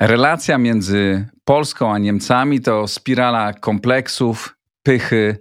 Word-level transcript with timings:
Relacja 0.00 0.58
między 0.58 1.28
Polską 1.44 1.92
a 1.92 1.98
Niemcami 1.98 2.60
to 2.60 2.88
spirala 2.88 3.52
kompleksów, 3.52 4.56
pychy 4.82 5.38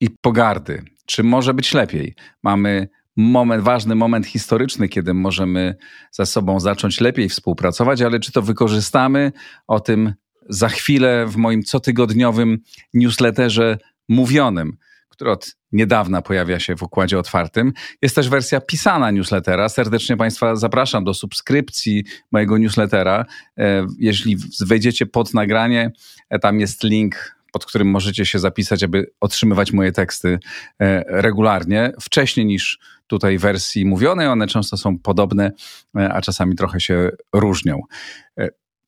i 0.00 0.10
pogardy. 0.10 0.82
Czy 1.06 1.22
może 1.22 1.54
być 1.54 1.74
lepiej? 1.74 2.14
Mamy 2.42 2.88
moment, 3.16 3.64
ważny 3.64 3.94
moment 3.94 4.26
historyczny, 4.26 4.88
kiedy 4.88 5.14
możemy 5.14 5.76
ze 6.10 6.26
sobą 6.26 6.60
zacząć 6.60 7.00
lepiej 7.00 7.28
współpracować, 7.28 8.02
ale 8.02 8.20
czy 8.20 8.32
to 8.32 8.42
wykorzystamy? 8.42 9.32
O 9.66 9.80
tym 9.80 10.14
za 10.48 10.68
chwilę 10.68 11.26
w 11.26 11.36
moim 11.36 11.62
cotygodniowym 11.62 12.58
newsletterze 12.94 13.78
mówionym 14.08 14.76
który 15.16 15.30
od 15.30 15.56
niedawna 15.72 16.22
pojawia 16.22 16.60
się 16.60 16.76
w 16.76 16.82
układzie 16.82 17.18
otwartym. 17.18 17.72
Jest 18.02 18.14
też 18.14 18.28
wersja 18.28 18.60
pisana 18.60 19.10
newslettera. 19.10 19.68
Serdecznie 19.68 20.16
Państwa 20.16 20.56
zapraszam 20.56 21.04
do 21.04 21.14
subskrypcji 21.14 22.04
mojego 22.32 22.58
newslettera. 22.58 23.24
E, 23.58 23.86
jeśli 23.98 24.36
wejdziecie 24.66 25.06
pod 25.06 25.34
nagranie, 25.34 25.92
e, 26.30 26.38
tam 26.38 26.60
jest 26.60 26.84
link 26.84 27.35
pod 27.56 27.66
którym 27.66 27.88
możecie 27.88 28.26
się 28.26 28.38
zapisać, 28.38 28.82
aby 28.82 29.10
otrzymywać 29.20 29.72
moje 29.72 29.92
teksty 29.92 30.38
e, 30.80 31.04
regularnie, 31.22 31.92
wcześniej 32.00 32.46
niż 32.46 32.78
tutaj 33.06 33.38
wersji 33.38 33.86
mówionej. 33.86 34.26
One 34.26 34.46
często 34.46 34.76
są 34.76 34.98
podobne, 34.98 35.52
a 35.94 36.20
czasami 36.20 36.56
trochę 36.56 36.80
się 36.80 37.10
różnią. 37.32 37.80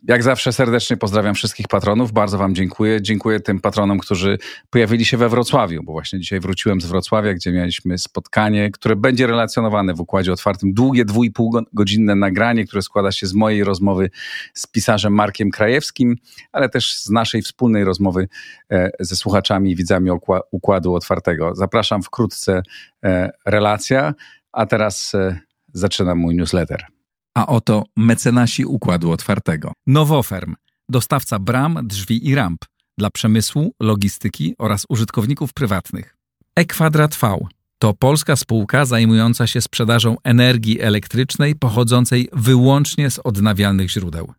Jak 0.03 0.23
zawsze 0.23 0.53
serdecznie 0.53 0.97
pozdrawiam 0.97 1.35
wszystkich 1.35 1.69
patronów. 1.69 2.13
Bardzo 2.13 2.39
Wam 2.39 2.55
dziękuję. 2.55 3.03
Dziękuję 3.03 3.41
tym 3.41 3.61
patronom, 3.61 3.99
którzy 3.99 4.39
pojawili 4.71 5.05
się 5.05 5.17
we 5.17 5.29
Wrocławiu, 5.29 5.83
bo 5.83 5.93
właśnie 5.93 6.21
dzisiaj 6.21 6.41
wróciłem 6.41 6.81
z 6.81 6.87
Wrocławia, 6.87 7.35
gdzie 7.35 7.53
mieliśmy 7.53 7.99
spotkanie, 7.99 8.71
które 8.71 8.97
będzie 8.97 9.27
relacjonowane 9.27 9.95
w 9.95 10.01
układzie 10.01 10.33
otwartym. 10.33 10.73
Długie, 10.75 11.05
dwu 11.05 11.25
i 11.25 11.31
pół 11.31 11.53
godzinne 11.73 12.15
nagranie, 12.15 12.65
które 12.65 12.83
składa 12.83 13.13
się 13.13 13.27
z 13.27 13.35
mojej 13.35 13.65
rozmowy 13.65 14.11
z 14.55 14.67
pisarzem 14.67 15.13
Markiem 15.13 15.51
Krajewskim, 15.51 16.17
ale 16.53 16.69
też 16.69 16.99
z 16.99 17.11
naszej 17.11 17.43
wspólnej 17.43 17.85
rozmowy 17.85 18.29
e, 18.71 18.91
ze 19.01 19.17
słuchaczami 19.17 19.71
i 19.71 19.77
widzami 19.77 20.11
układu 20.51 20.95
otwartego. 20.95 21.55
Zapraszam 21.55 22.03
wkrótce 22.03 22.63
e, 23.05 23.31
relacja, 23.47 24.15
a 24.53 24.67
teraz 24.67 25.15
e, 25.15 25.41
zaczynam 25.73 26.19
mój 26.19 26.37
newsletter. 26.37 26.98
A 27.39 27.47
oto 27.47 27.85
mecenasi 27.97 28.65
Układu 28.65 29.11
Otwartego. 29.11 29.73
Nowoferm, 29.87 30.55
dostawca 30.89 31.39
bram, 31.39 31.79
drzwi 31.83 32.29
i 32.29 32.35
ramp 32.35 32.65
dla 32.99 33.11
przemysłu, 33.11 33.75
logistyki 33.81 34.55
oraz 34.59 34.85
użytkowników 34.89 35.53
prywatnych. 35.53 36.17
E-Kwadrat 36.57 37.17
V 37.17 37.39
to 37.79 37.95
polska 37.95 38.37
spółka 38.37 38.85
zajmująca 38.85 39.47
się 39.47 39.61
sprzedażą 39.61 40.17
energii 40.25 40.81
elektrycznej 40.81 41.55
pochodzącej 41.55 42.29
wyłącznie 42.33 43.11
z 43.11 43.19
odnawialnych 43.19 43.91
źródeł. 43.91 44.33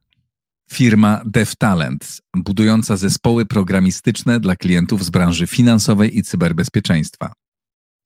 Firma 0.71 1.21
DevTalent, 1.25 2.21
budująca 2.37 2.97
zespoły 2.97 3.45
programistyczne 3.45 4.39
dla 4.39 4.55
klientów 4.55 5.05
z 5.05 5.09
branży 5.09 5.47
finansowej 5.47 6.17
i 6.17 6.23
cyberbezpieczeństwa. 6.23 7.33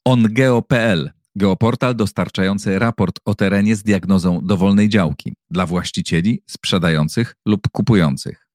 OnGeo.pl 0.05 1.11
Geoportal 1.35 1.95
dostarczający 1.95 2.79
raport 2.79 3.19
o 3.25 3.35
terenie 3.35 3.75
z 3.75 3.83
diagnozą 3.83 4.39
dowolnej 4.43 4.89
działki 4.89 5.33
dla 5.49 5.65
właścicieli, 5.65 6.43
sprzedających 6.47 7.35
lub 7.45 7.61
kupujących. 7.71 8.47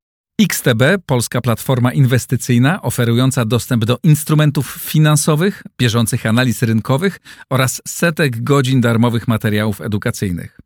XTB, 0.42 0.82
polska 1.06 1.40
platforma 1.40 1.92
inwestycyjna 1.92 2.82
oferująca 2.82 3.44
dostęp 3.44 3.84
do 3.84 3.98
instrumentów 4.02 4.78
finansowych, 4.80 5.62
bieżących 5.78 6.26
analiz 6.26 6.62
rynkowych 6.62 7.20
oraz 7.50 7.82
setek 7.88 8.42
godzin 8.42 8.80
darmowych 8.80 9.28
materiałów 9.28 9.80
edukacyjnych. 9.80 10.58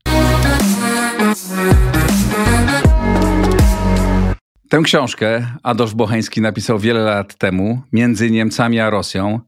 Tę 4.73 4.83
książkę 4.83 5.47
Adolf 5.63 5.95
Bocheński 5.95 6.41
napisał 6.41 6.79
wiele 6.79 7.01
lat 7.01 7.35
temu, 7.35 7.83
między 7.93 8.31
Niemcami 8.31 8.81
a 8.81 8.91
Rosją. 8.91 9.41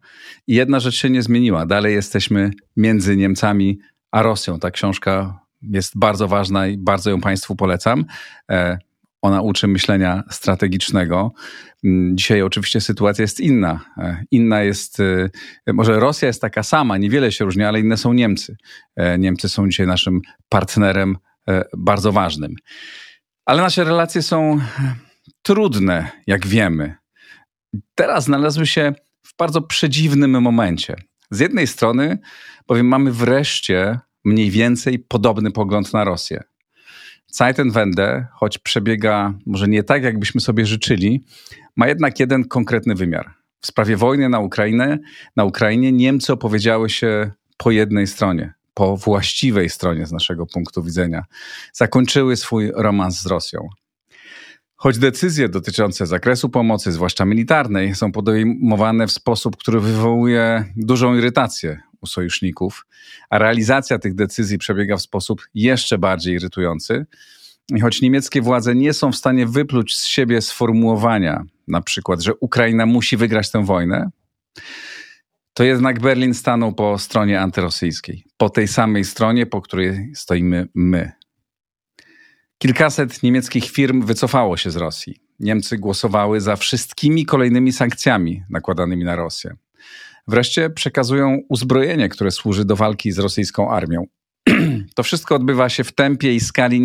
I 0.47 0.55
jedna 0.55 0.81
rzecz 0.81 0.95
się 0.95 1.11
nie 1.11 1.23
zmieniła. 1.23 1.67
Dalej 1.67 1.95
jesteśmy 1.95 2.51
między 2.77 3.17
Niemcami 3.17 3.79
a 4.11 4.23
Rosją. 4.23 4.59
Ta 4.59 4.71
książka 4.71 5.41
jest 5.62 5.99
bardzo 5.99 6.29
ważna 6.29 6.67
i 6.67 6.79
bardzo 6.79 7.11
ją 7.11 7.21
Państwu 7.21 7.57
polecam. 7.57 8.05
E, 8.51 8.79
ona 9.23 9.43
uczy 9.43 9.67
myślenia 9.69 10.23
strategicznego. 10.31 11.33
Mm, 11.85 12.17
dzisiaj 12.17 12.43
oczywiście 12.43 12.81
sytuacja 12.81 13.23
jest 13.23 13.41
inna. 13.41 13.81
E, 13.99 14.25
inna 14.31 14.62
jest, 14.62 15.01
e, 15.01 15.29
może 15.73 16.01
Rosja 16.01 16.29
jest 16.29 16.41
taka 16.41 16.62
sama, 16.62 16.99
niewiele 16.99 17.33
się 17.33 17.45
różni, 17.45 17.65
ale 17.65 17.81
inne 17.81 17.97
są 17.97 18.12
Niemcy. 18.12 18.56
Niemcy 19.19 19.49
są 19.49 19.69
dzisiaj 19.69 19.87
naszym 19.87 20.21
partnerem 20.49 21.17
bardzo 21.77 22.12
ważnym. 22.12 22.55
Ale 23.47 23.62
nasze 23.62 23.85
relacje 23.85 24.23
są 24.23 24.61
trudne, 25.44 26.10
jak 26.27 26.47
wiemy. 26.47 26.94
Teraz 27.94 28.25
znalazły 28.25 28.66
się 28.66 28.94
w 29.22 29.37
bardzo 29.37 29.62
przedziwnym 29.62 30.43
momencie. 30.43 30.97
Z 31.31 31.41
jednej 31.41 31.66
strony, 31.66 32.19
bowiem 32.69 32.87
mamy 32.87 33.12
wreszcie 33.12 33.99
mniej 34.25 34.50
więcej 34.50 34.99
podobny 34.99 35.50
pogląd 35.50 35.93
na 35.93 36.05
Rosję. 36.05 36.43
Zeitenwende, 37.27 38.27
choć 38.32 38.59
przebiega 38.59 39.34
może 39.47 39.69
nie 39.69 39.82
tak, 39.82 40.03
jakbyśmy 40.03 40.41
sobie 40.41 40.66
życzyli, 40.66 41.25
ma 41.76 41.88
jednak 41.88 42.21
jeden 42.21 42.44
konkretny 42.44 42.94
wymiar. 42.94 43.34
W 43.61 43.66
sprawie 43.66 43.97
wojny 43.97 44.28
na 44.28 44.38
Ukrainę, 44.41 44.99
na 45.37 45.44
Ukrainie 45.44 45.93
Niemcy 45.93 46.32
opowiedziały 46.32 46.91
się 46.91 47.31
po 47.56 47.71
jednej 47.71 48.06
stronie, 48.06 48.55
po 48.75 48.97
właściwej 48.97 49.71
stronie 49.71 50.06
z 50.06 50.12
naszego 50.12 50.47
punktu 50.47 50.82
widzenia. 50.82 51.25
Zakończyły 51.72 52.37
swój 52.37 52.72
romans 52.75 53.22
z 53.22 53.26
Rosją. 53.26 53.69
Choć 54.84 54.99
decyzje 54.99 55.49
dotyczące 55.49 56.06
zakresu 56.06 56.49
pomocy, 56.49 56.93
zwłaszcza 56.93 57.25
militarnej, 57.25 57.95
są 57.95 58.12
podejmowane 58.12 59.06
w 59.06 59.12
sposób, 59.12 59.56
który 59.56 59.81
wywołuje 59.81 60.65
dużą 60.77 61.17
irytację 61.17 61.81
u 62.00 62.06
sojuszników, 62.06 62.87
a 63.31 63.39
realizacja 63.39 63.99
tych 63.99 64.15
decyzji 64.15 64.59
przebiega 64.59 64.97
w 64.97 65.03
sposób 65.03 65.43
jeszcze 65.55 65.99
bardziej 65.99 66.34
irytujący, 66.34 67.06
i 67.75 67.81
choć 67.81 68.03
niemieckie 68.03 68.43
władze 68.43 68.75
nie 68.75 68.93
są 68.93 69.12
w 69.12 69.17
stanie 69.17 69.47
wypluć 69.47 69.97
z 69.97 70.05
siebie 70.05 70.41
sformułowania, 70.41 71.44
na 71.69 71.81
przykład, 71.81 72.23
że 72.23 72.34
Ukraina 72.34 72.87
musi 72.87 73.17
wygrać 73.17 73.50
tę 73.50 73.65
wojnę, 73.65 74.11
to 75.55 75.65
jednak 75.65 76.00
Berlin 76.00 76.34
stanął 76.34 76.75
po 76.75 76.99
stronie 76.99 77.41
antyrosyjskiej, 77.41 78.25
po 78.37 78.50
tej 78.50 78.69
samej 78.69 79.05
stronie, 79.05 79.47
po 79.47 79.61
której 79.61 80.12
stoimy 80.15 80.69
my, 80.75 81.12
Kilkaset 82.59 83.22
niemieckich 83.22 83.70
firm 83.70 84.03
wycofało 84.06 84.56
się 84.56 84.70
z 84.70 84.76
Rosji. 84.76 85.16
Niemcy 85.41 85.78
głosowały 85.78 86.41
za 86.41 86.56
wszystkimi 86.56 87.26
kolejnymi 87.26 87.72
sankcjami 87.72 88.42
nakładanymi 88.50 89.04
na 89.04 89.16
Rosję. 89.16 89.56
Wreszcie 90.28 90.70
przekazują 90.70 91.38
uzbrojenie, 91.48 92.09
które 92.09 92.31
służy 92.31 92.64
do 92.64 92.76
walki 92.76 93.12
z 93.12 93.19
rosyjską 93.19 93.70
armią. 93.70 94.04
to 94.97 95.03
wszystko 95.03 95.34
odbywa 95.34 95.69
się 95.69 95.84
w 95.84 95.93
tempie 95.93 96.34
i 96.34 96.41
skali 96.41 96.81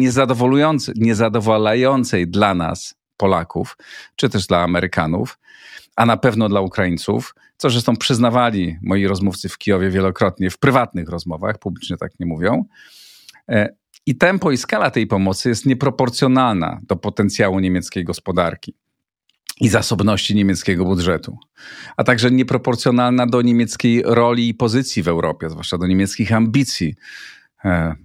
niezadowalającej 0.96 2.28
dla 2.28 2.53
nas, 2.53 2.96
Polaków, 3.18 3.78
czy 4.16 4.29
też 4.29 4.47
dla 4.47 4.63
Amerykanów, 4.63 5.40
a 5.96 6.06
na 6.06 6.18
pewno 6.18 6.50
dla 6.50 6.62
Ukraińców, 6.62 7.35
co 7.58 7.69
zresztą 7.69 7.96
przyznawali 7.96 8.78
moi 8.81 9.08
rozmówcy 9.08 9.50
w 9.50 9.58
Kijowie 9.58 9.90
wielokrotnie 9.90 10.50
w 10.50 10.58
prywatnych 10.58 11.09
rozmowach, 11.09 11.58
publicznie 11.59 11.97
tak 11.97 12.19
nie 12.19 12.25
mówią. 12.25 12.66
I 14.09 14.16
tempo 14.16 14.52
i 14.52 14.58
skala 14.58 14.92
tej 14.92 15.08
pomocy 15.08 15.50
jest 15.50 15.66
nieproporcjonalna 15.66 16.80
do 16.84 16.96
potencjału 16.96 17.59
niemieckiej 17.59 18.03
gospodarki 18.03 18.73
i 19.61 19.70
zasobności 19.70 20.35
niemieckiego 20.35 20.85
budżetu, 20.85 21.38
a 21.97 22.03
także 22.03 22.32
nieproporcjonalna 22.32 23.28
do 23.28 23.41
niemieckiej 23.41 24.03
roli 24.06 24.50
i 24.50 24.53
pozycji 24.53 25.03
w 25.03 25.08
Europie, 25.08 25.50
zwłaszcza 25.50 25.78
do 25.78 25.88
niemieckich 25.88 26.34
ambicji 26.34 26.96
e, 27.66 27.96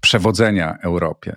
przewodzenia 0.00 0.76
Europie. 0.82 1.36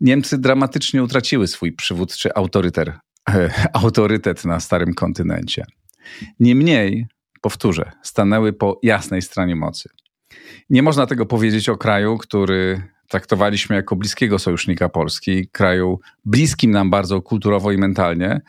Niemcy 0.00 0.38
dramatycznie 0.38 1.02
utraciły 1.02 1.46
swój 1.46 1.72
przywódczy 1.72 2.34
autorytet, 2.34 2.88
e, 3.30 3.68
autorytet 3.72 4.44
na 4.44 4.60
starym 4.60 4.94
kontynencie. 4.94 5.64
Niemniej, 6.40 7.06
powtórzę, 7.40 7.92
stanęły 8.02 8.52
po 8.52 8.80
jasnej 8.82 9.22
stronie 9.22 9.56
mocy. 9.56 9.88
Nie 10.70 10.82
można 10.82 11.06
tego 11.06 11.26
powiedzieć 11.26 11.68
o 11.68 11.76
kraju, 11.76 12.18
który 12.18 12.97
traktowaliśmy 13.08 13.76
jako 13.76 13.96
bliskiego 13.96 14.38
sojusznika 14.38 14.88
Polski, 14.88 15.48
kraju 15.48 16.00
bliskim 16.24 16.70
nam 16.70 16.90
bardzo 16.90 17.22
kulturowo 17.22 17.72
i 17.72 17.78
mentalnie, 17.78 18.40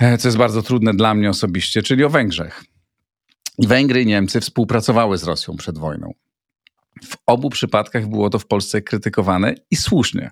e, 0.00 0.18
co 0.18 0.28
jest 0.28 0.38
bardzo 0.38 0.62
trudne 0.62 0.94
dla 0.94 1.14
mnie 1.14 1.30
osobiście, 1.30 1.82
czyli 1.82 2.04
o 2.04 2.10
Węgrzech. 2.10 2.64
Węgry 3.58 4.02
i 4.02 4.06
Niemcy 4.06 4.40
współpracowały 4.40 5.18
z 5.18 5.24
Rosją 5.24 5.56
przed 5.56 5.78
wojną. 5.78 6.12
W 7.04 7.16
obu 7.26 7.50
przypadkach 7.50 8.08
było 8.08 8.30
to 8.30 8.38
w 8.38 8.46
Polsce 8.46 8.82
krytykowane 8.82 9.54
i 9.70 9.76
słusznie. 9.76 10.30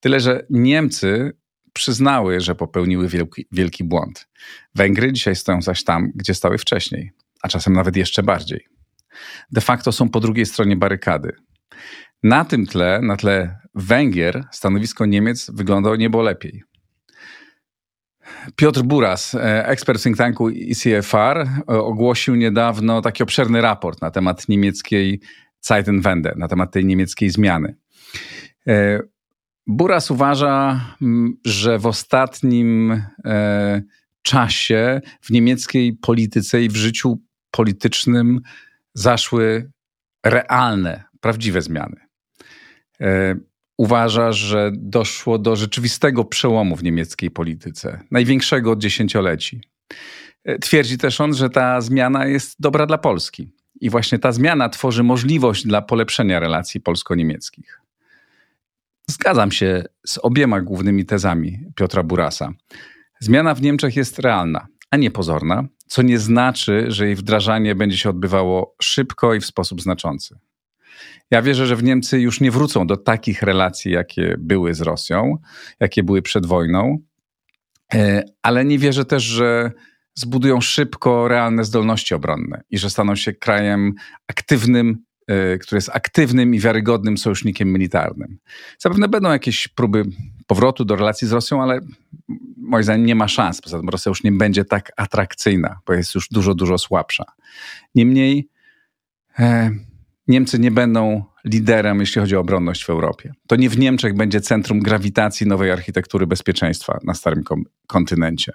Tyle, 0.00 0.20
że 0.20 0.46
Niemcy 0.50 1.32
przyznały, 1.72 2.40
że 2.40 2.54
popełniły 2.54 3.08
wielki, 3.08 3.46
wielki 3.52 3.84
błąd. 3.84 4.28
Węgry 4.74 5.12
dzisiaj 5.12 5.36
stoją 5.36 5.62
zaś 5.62 5.84
tam, 5.84 6.12
gdzie 6.14 6.34
stały 6.34 6.58
wcześniej, 6.58 7.12
a 7.42 7.48
czasem 7.48 7.72
nawet 7.72 7.96
jeszcze 7.96 8.22
bardziej. 8.22 8.66
De 9.52 9.60
facto 9.60 9.92
są 9.92 10.08
po 10.08 10.20
drugiej 10.20 10.46
stronie 10.46 10.76
barykady. 10.76 11.32
Na 12.26 12.44
tym 12.44 12.66
tle, 12.66 13.00
na 13.02 13.16
tle 13.16 13.58
Węgier, 13.74 14.44
stanowisko 14.52 15.06
Niemiec 15.06 15.50
wygląda 15.50 15.96
niebo 15.96 16.22
lepiej. 16.22 16.62
Piotr 18.56 18.82
Buras, 18.82 19.34
e, 19.34 19.66
ekspert 19.68 20.02
think 20.02 20.16
tanku 20.16 20.50
ICFR, 20.50 21.38
e, 21.38 21.66
ogłosił 21.66 22.34
niedawno 22.34 23.02
taki 23.02 23.22
obszerny 23.22 23.60
raport 23.60 24.02
na 24.02 24.10
temat 24.10 24.48
niemieckiej 24.48 25.20
Zeitenwende, 25.60 26.34
na 26.36 26.48
temat 26.48 26.72
tej 26.72 26.84
niemieckiej 26.84 27.30
zmiany. 27.30 27.76
E, 28.68 29.00
Buras 29.66 30.10
uważa, 30.10 30.80
że 31.44 31.78
w 31.78 31.86
ostatnim 31.86 33.02
czasie 34.22 35.00
w 35.20 35.30
niemieckiej 35.30 35.92
polityce 35.92 36.62
i 36.62 36.68
w 36.68 36.76
życiu 36.76 37.20
politycznym 37.50 38.40
zaszły 38.94 39.70
realne, 40.24 41.04
prawdziwe 41.20 41.62
zmiany 41.62 42.05
uważa, 43.78 44.32
że 44.32 44.70
doszło 44.74 45.38
do 45.38 45.56
rzeczywistego 45.56 46.24
przełomu 46.24 46.76
w 46.76 46.82
niemieckiej 46.82 47.30
polityce, 47.30 48.00
największego 48.10 48.70
od 48.70 48.78
dziesięcioleci. 48.78 49.60
E, 50.44 50.58
twierdzi 50.58 50.98
też 50.98 51.20
on, 51.20 51.34
że 51.34 51.50
ta 51.50 51.80
zmiana 51.80 52.26
jest 52.26 52.60
dobra 52.60 52.86
dla 52.86 52.98
Polski. 52.98 53.50
I 53.80 53.90
właśnie 53.90 54.18
ta 54.18 54.32
zmiana 54.32 54.68
tworzy 54.68 55.02
możliwość 55.02 55.66
dla 55.66 55.82
polepszenia 55.82 56.40
relacji 56.40 56.80
polsko-niemieckich. 56.80 57.80
Zgadzam 59.10 59.52
się 59.52 59.84
z 60.06 60.18
obiema 60.18 60.60
głównymi 60.60 61.04
tezami 61.04 61.58
Piotra 61.74 62.02
Burasa. 62.02 62.52
Zmiana 63.20 63.54
w 63.54 63.62
Niemczech 63.62 63.96
jest 63.96 64.18
realna, 64.18 64.66
a 64.90 64.96
nie 64.96 65.10
pozorna, 65.10 65.64
co 65.86 66.02
nie 66.02 66.18
znaczy, 66.18 66.84
że 66.88 67.06
jej 67.06 67.14
wdrażanie 67.14 67.74
będzie 67.74 67.98
się 67.98 68.10
odbywało 68.10 68.76
szybko 68.82 69.34
i 69.34 69.40
w 69.40 69.46
sposób 69.46 69.82
znaczący. 69.82 70.38
Ja 71.30 71.42
wierzę, 71.42 71.66
że 71.66 71.76
w 71.76 71.82
Niemcy 71.82 72.20
już 72.20 72.40
nie 72.40 72.50
wrócą 72.50 72.86
do 72.86 72.96
takich 72.96 73.42
relacji, 73.42 73.92
jakie 73.92 74.36
były 74.38 74.74
z 74.74 74.80
Rosją, 74.80 75.38
jakie 75.80 76.02
były 76.02 76.22
przed 76.22 76.46
wojną, 76.46 76.98
e, 77.94 78.22
ale 78.42 78.64
nie 78.64 78.78
wierzę 78.78 79.04
też, 79.04 79.22
że 79.22 79.72
zbudują 80.14 80.60
szybko 80.60 81.28
realne 81.28 81.64
zdolności 81.64 82.14
obronne 82.14 82.62
i 82.70 82.78
że 82.78 82.90
staną 82.90 83.16
się 83.16 83.32
krajem 83.32 83.94
aktywnym, 84.26 84.98
e, 85.26 85.58
który 85.58 85.76
jest 85.76 85.90
aktywnym 85.92 86.54
i 86.54 86.60
wiarygodnym 86.60 87.18
sojusznikiem 87.18 87.72
militarnym. 87.72 88.38
Zapewne 88.78 89.08
będą 89.08 89.30
jakieś 89.30 89.68
próby 89.68 90.04
powrotu 90.46 90.84
do 90.84 90.96
relacji 90.96 91.28
z 91.28 91.32
Rosją, 91.32 91.62
ale 91.62 91.80
moim 92.56 92.84
zdaniem 92.84 93.06
nie 93.06 93.14
ma 93.14 93.28
szans. 93.28 93.60
Poza 93.60 93.78
tym 93.78 93.88
Rosja 93.88 94.10
już 94.10 94.24
nie 94.24 94.32
będzie 94.32 94.64
tak 94.64 94.92
atrakcyjna, 94.96 95.78
bo 95.86 95.92
jest 95.92 96.14
już 96.14 96.28
dużo, 96.28 96.54
dużo 96.54 96.78
słabsza. 96.78 97.24
Niemniej 97.94 98.48
e, 99.38 99.70
Niemcy 100.28 100.58
nie 100.58 100.70
będą 100.70 101.24
liderem, 101.44 102.00
jeśli 102.00 102.20
chodzi 102.20 102.36
o 102.36 102.40
obronność 102.40 102.84
w 102.84 102.90
Europie. 102.90 103.32
To 103.46 103.56
nie 103.56 103.70
w 103.70 103.78
Niemczech 103.78 104.14
będzie 104.14 104.40
centrum 104.40 104.80
grawitacji 104.80 105.46
nowej 105.46 105.70
architektury 105.70 106.26
bezpieczeństwa 106.26 106.98
na 107.04 107.14
starym 107.14 107.44
kontynencie. 107.86 108.52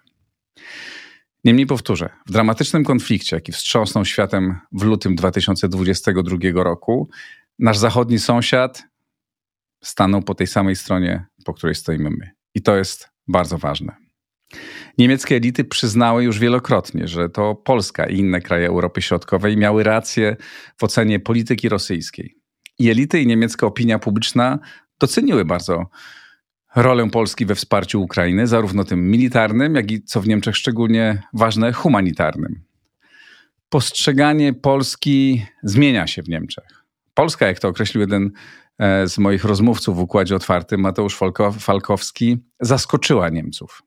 Niemniej 1.43 1.65
powtórzę, 1.65 2.09
w 2.27 2.31
dramatycznym 2.31 2.83
konflikcie, 2.83 3.35
jaki 3.35 3.51
wstrząsnął 3.51 4.05
światem 4.05 4.59
w 4.71 4.83
lutym 4.83 5.15
2022 5.15 6.37
roku, 6.63 7.09
nasz 7.59 7.77
zachodni 7.77 8.19
sąsiad 8.19 8.83
stanął 9.83 10.21
po 10.21 10.35
tej 10.35 10.47
samej 10.47 10.75
stronie, 10.75 11.25
po 11.45 11.53
której 11.53 11.75
stoimy 11.75 12.09
my. 12.09 12.31
I 12.55 12.61
to 12.61 12.75
jest 12.75 13.09
bardzo 13.27 13.57
ważne. 13.57 14.00
Niemieckie 14.97 15.35
elity 15.35 15.63
przyznały 15.63 16.23
już 16.23 16.39
wielokrotnie, 16.39 17.07
że 17.07 17.29
to 17.29 17.55
Polska 17.55 18.05
i 18.05 18.17
inne 18.17 18.41
kraje 18.41 18.67
Europy 18.67 19.01
Środkowej 19.01 19.57
miały 19.57 19.83
rację 19.83 20.35
w 20.77 20.83
ocenie 20.83 21.19
polityki 21.19 21.69
rosyjskiej. 21.69 22.35
I 22.79 22.89
elity 22.89 23.21
i 23.21 23.27
niemiecka 23.27 23.67
opinia 23.67 23.99
publiczna 23.99 24.59
doceniły 24.99 25.45
bardzo 25.45 25.85
rolę 26.75 27.09
Polski 27.09 27.45
we 27.45 27.55
wsparciu 27.55 28.01
Ukrainy, 28.01 28.47
zarówno 28.47 28.83
tym 28.83 29.11
militarnym, 29.11 29.75
jak 29.75 29.91
i 29.91 30.03
co 30.03 30.21
w 30.21 30.27
Niemczech 30.27 30.57
szczególnie 30.57 31.23
ważne, 31.33 31.73
humanitarnym. 31.73 32.63
Postrzeganie 33.69 34.53
Polski 34.53 35.45
zmienia 35.63 36.07
się 36.07 36.23
w 36.23 36.29
Niemczech. 36.29 36.85
Polska, 37.13 37.47
jak 37.47 37.59
to 37.59 37.67
określił 37.67 38.01
jeden 38.01 38.31
e, 38.77 39.07
z 39.07 39.17
moich 39.17 39.43
rozmówców 39.43 39.95
w 39.95 39.99
Układzie 39.99 40.35
Otwartym, 40.35 40.81
Mateusz 40.81 41.19
Falkowski, 41.59 42.37
zaskoczyła 42.59 43.29
Niemców. 43.29 43.83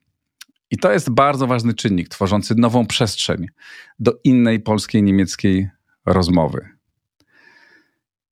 I 0.70 0.76
to 0.78 0.92
jest 0.92 1.10
bardzo 1.10 1.46
ważny 1.46 1.74
czynnik, 1.74 2.08
tworzący 2.08 2.54
nową 2.54 2.86
przestrzeń 2.86 3.46
do 3.98 4.12
innej 4.24 4.60
polskiej, 4.60 5.02
niemieckiej 5.02 5.68
rozmowy. 6.06 6.68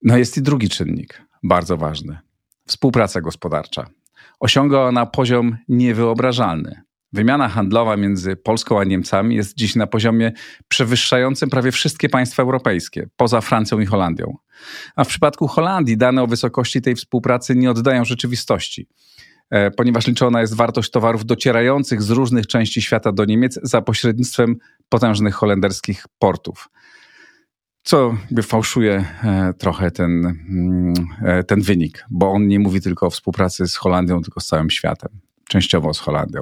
No 0.02 0.16
jest 0.16 0.36
i 0.36 0.42
drugi 0.42 0.68
czynnik, 0.68 1.22
bardzo 1.42 1.76
ważny. 1.76 2.18
Współpraca 2.66 3.20
gospodarcza. 3.20 3.86
Osiąga 4.40 4.78
ona 4.78 5.06
poziom 5.06 5.56
niewyobrażalny. 5.68 6.82
Wymiana 7.12 7.48
handlowa 7.48 7.96
między 7.96 8.36
Polską 8.36 8.80
a 8.80 8.84
Niemcami 8.84 9.36
jest 9.36 9.56
dziś 9.56 9.76
na 9.76 9.86
poziomie 9.86 10.32
przewyższającym 10.68 11.50
prawie 11.50 11.72
wszystkie 11.72 12.08
państwa 12.08 12.42
europejskie, 12.42 13.08
poza 13.16 13.40
Francją 13.40 13.80
i 13.80 13.86
Holandią. 13.86 14.36
A 14.96 15.04
w 15.04 15.08
przypadku 15.08 15.48
Holandii 15.48 15.96
dane 15.96 16.22
o 16.22 16.26
wysokości 16.26 16.82
tej 16.82 16.94
współpracy 16.94 17.54
nie 17.54 17.70
oddają 17.70 18.04
rzeczywistości. 18.04 18.88
E, 19.52 19.70
ponieważ 19.70 20.06
liczona 20.06 20.40
jest 20.40 20.54
wartość 20.54 20.90
towarów 20.90 21.24
docierających 21.24 22.02
z 22.02 22.10
różnych 22.10 22.46
części 22.46 22.82
świata 22.82 23.12
do 23.12 23.24
Niemiec 23.24 23.60
za 23.62 23.82
pośrednictwem 23.82 24.56
potężnych 24.88 25.34
holenderskich 25.34 26.06
portów. 26.18 26.68
Co 27.82 28.14
fałszuje 28.42 29.04
e, 29.24 29.54
trochę 29.58 29.90
ten, 29.90 30.26
mm, 30.26 30.94
e, 31.24 31.44
ten 31.44 31.62
wynik, 31.62 32.04
bo 32.10 32.32
on 32.32 32.48
nie 32.48 32.58
mówi 32.58 32.80
tylko 32.80 33.06
o 33.06 33.10
współpracy 33.10 33.66
z 33.66 33.76
Holandią, 33.76 34.22
tylko 34.22 34.40
z 34.40 34.46
całym 34.46 34.70
światem 34.70 35.20
częściowo 35.48 35.94
z 35.94 35.98
Holandią. 35.98 36.40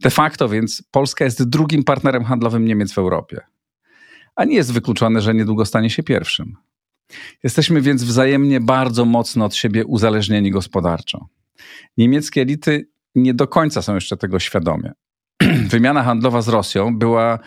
De 0.00 0.10
facto 0.10 0.48
więc 0.48 0.82
Polska 0.90 1.24
jest 1.24 1.48
drugim 1.48 1.84
partnerem 1.84 2.24
handlowym 2.24 2.64
Niemiec 2.64 2.92
w 2.92 2.98
Europie. 2.98 3.40
A 4.36 4.44
nie 4.44 4.56
jest 4.56 4.72
wykluczone, 4.72 5.20
że 5.20 5.34
niedługo 5.34 5.64
stanie 5.64 5.90
się 5.90 6.02
pierwszym. 6.02 6.56
Jesteśmy 7.42 7.80
więc 7.80 8.04
wzajemnie 8.04 8.60
bardzo 8.60 9.04
mocno 9.04 9.44
od 9.44 9.54
siebie 9.54 9.86
uzależnieni 9.86 10.50
gospodarczo. 10.50 11.28
Niemieckie 11.96 12.42
elity 12.42 12.88
nie 13.14 13.34
do 13.34 13.48
końca 13.48 13.82
są 13.82 13.94
jeszcze 13.94 14.16
tego 14.16 14.38
świadome. 14.38 14.92
Wymiana 15.70 16.02
handlowa 16.02 16.42
z 16.42 16.48
Rosją 16.48 16.98
była 16.98 17.38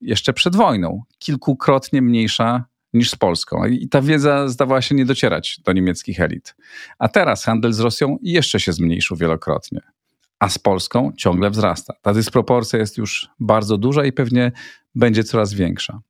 jeszcze 0.00 0.32
przed 0.32 0.56
wojną 0.56 1.02
kilkukrotnie 1.18 2.02
mniejsza 2.02 2.64
niż 2.92 3.10
z 3.10 3.16
Polską. 3.16 3.64
I 3.64 3.88
ta 3.88 4.02
wiedza 4.02 4.48
zdawała 4.48 4.82
się 4.82 4.94
nie 4.94 5.04
docierać 5.04 5.60
do 5.64 5.72
niemieckich 5.72 6.20
elit. 6.20 6.54
A 6.98 7.08
teraz 7.08 7.44
handel 7.44 7.72
z 7.72 7.80
Rosją 7.80 8.18
jeszcze 8.22 8.60
się 8.60 8.72
zmniejszył 8.72 9.16
wielokrotnie, 9.16 9.80
a 10.38 10.48
z 10.48 10.58
Polską 10.58 11.12
ciągle 11.16 11.50
wzrasta. 11.50 11.94
Ta 12.02 12.12
dysproporcja 12.12 12.78
jest 12.78 12.98
już 12.98 13.28
bardzo 13.40 13.78
duża 13.78 14.04
i 14.04 14.12
pewnie 14.12 14.52
będzie 14.94 15.24
coraz 15.24 15.54
większa. 15.54 16.00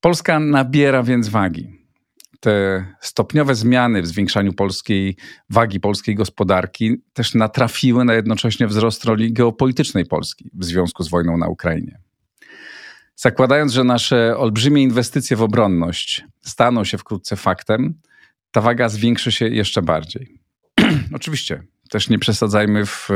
Polska 0.00 0.40
nabiera 0.40 1.02
więc 1.02 1.28
wagi 1.28 1.79
te 2.40 2.86
stopniowe 3.00 3.54
zmiany 3.54 4.02
w 4.02 4.06
zwiększaniu 4.06 4.52
polskiej 4.52 5.16
wagi 5.50 5.80
polskiej 5.80 6.14
gospodarki 6.14 7.02
też 7.12 7.34
natrafiły 7.34 8.04
na 8.04 8.14
jednocześnie 8.14 8.66
wzrost 8.66 9.04
roli 9.04 9.32
geopolitycznej 9.32 10.06
Polski 10.06 10.50
w 10.54 10.64
związku 10.64 11.02
z 11.02 11.08
wojną 11.08 11.36
na 11.36 11.48
Ukrainie. 11.48 11.98
Zakładając, 13.16 13.72
że 13.72 13.84
nasze 13.84 14.36
olbrzymie 14.36 14.82
inwestycje 14.82 15.36
w 15.36 15.42
obronność 15.42 16.24
staną 16.40 16.84
się 16.84 16.98
wkrótce 16.98 17.36
faktem, 17.36 17.94
ta 18.50 18.60
waga 18.60 18.88
zwiększy 18.88 19.32
się 19.32 19.48
jeszcze 19.48 19.82
bardziej. 19.82 20.40
Oczywiście, 21.14 21.62
też 21.90 22.08
nie 22.08 22.18
przesadzajmy 22.18 22.86
w 22.86 23.08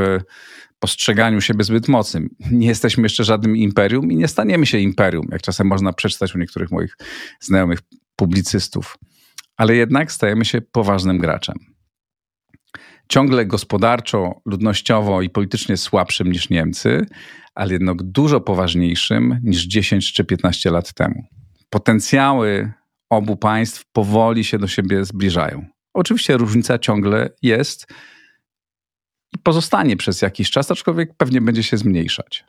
postrzeganiu 0.79 1.41
siebie 1.41 1.63
zbyt 1.63 1.87
mocnym. 1.87 2.29
Nie 2.51 2.67
jesteśmy 2.67 3.03
jeszcze 3.03 3.23
żadnym 3.23 3.57
imperium 3.57 4.11
i 4.11 4.15
nie 4.15 4.27
staniemy 4.27 4.65
się 4.65 4.77
imperium, 4.77 5.27
jak 5.31 5.41
czasem 5.41 5.67
można 5.67 5.93
przeczytać 5.93 6.35
u 6.35 6.37
niektórych 6.37 6.71
moich 6.71 6.97
znajomych 7.39 7.79
publicystów 8.15 8.97
ale 9.57 9.75
jednak 9.75 10.11
stajemy 10.11 10.45
się 10.45 10.61
poważnym 10.61 11.17
graczem. 11.17 11.55
Ciągle 13.09 13.45
gospodarczo, 13.45 14.41
ludnościowo 14.45 15.21
i 15.21 15.29
politycznie 15.29 15.77
słabszym 15.77 16.31
niż 16.31 16.49
Niemcy, 16.49 17.05
ale 17.55 17.73
jednak 17.73 18.03
dużo 18.03 18.41
poważniejszym 18.41 19.39
niż 19.43 19.63
10 19.63 20.13
czy 20.13 20.23
15 20.23 20.71
lat 20.71 20.93
temu. 20.93 21.23
Potencjały 21.69 22.71
obu 23.09 23.37
państw 23.37 23.85
powoli 23.91 24.43
się 24.43 24.57
do 24.59 24.67
siebie 24.67 25.05
zbliżają. 25.05 25.65
Oczywiście 25.93 26.37
różnica 26.37 26.79
ciągle 26.79 27.29
jest 27.41 27.87
i 29.33 29.37
pozostanie 29.37 29.97
przez 29.97 30.21
jakiś 30.21 30.51
czas, 30.51 30.71
aczkolwiek 30.71 31.17
pewnie 31.17 31.41
będzie 31.41 31.63
się 31.63 31.77
zmniejszać. 31.77 32.45